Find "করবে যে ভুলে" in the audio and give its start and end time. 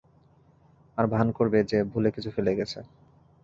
1.37-2.09